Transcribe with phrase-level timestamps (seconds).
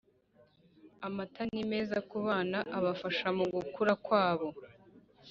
[1.07, 4.47] amata ni meza ku bana kandi abafasha mugukura kwabo